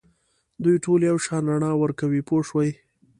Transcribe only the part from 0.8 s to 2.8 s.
ټول یو شان رڼا ورکوي پوه شوې!.